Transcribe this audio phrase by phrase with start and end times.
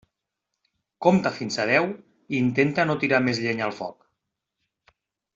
[1.05, 4.95] Compta fins a deu i intenta no tirar més llenya al foc.